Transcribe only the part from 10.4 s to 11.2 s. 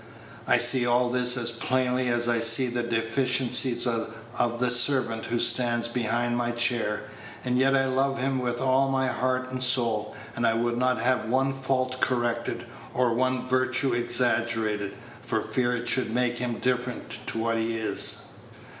I would not